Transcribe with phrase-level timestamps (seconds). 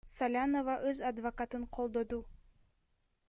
[0.11, 2.21] Салянова өз адвокатын колдоду.